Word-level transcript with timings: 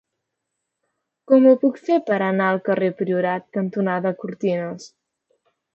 Com 1.31 1.45
ho 1.49 1.53
puc 1.65 1.77
fer 1.89 1.99
per 2.09 2.19
anar 2.29 2.49
al 2.55 2.63
carrer 2.71 2.91
Priorat 3.03 3.49
cantonada 3.59 4.17
Cortines? 4.25 4.91